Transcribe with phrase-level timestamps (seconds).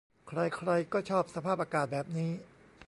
[0.27, 2.31] ใครใครก็ชอบสภาพอากาศแบบนี้